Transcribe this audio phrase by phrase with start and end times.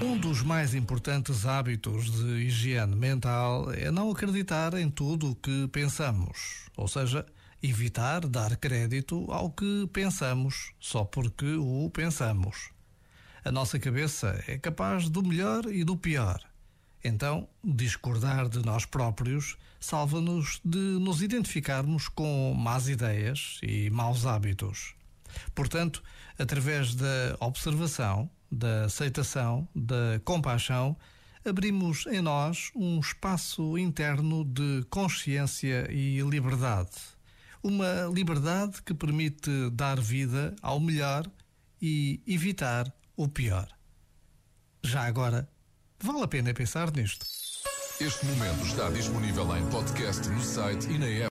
[0.00, 5.66] Um dos mais importantes hábitos de higiene mental é não acreditar em tudo o que
[5.68, 7.26] pensamos, ou seja,
[7.60, 12.70] evitar dar crédito ao que pensamos só porque o pensamos.
[13.44, 16.40] A nossa cabeça é capaz do melhor e do pior.
[17.02, 24.97] Então, discordar de nós próprios salva-nos de nos identificarmos com más ideias e maus hábitos.
[25.54, 26.02] Portanto,
[26.38, 30.96] através da observação, da aceitação, da compaixão,
[31.44, 36.90] abrimos em nós um espaço interno de consciência e liberdade.
[37.62, 41.26] Uma liberdade que permite dar vida ao melhor
[41.80, 43.68] e evitar o pior.
[44.82, 45.48] Já agora,
[46.00, 47.26] vale a pena pensar nisto.
[48.00, 51.26] Este momento está disponível em podcast no site e na app.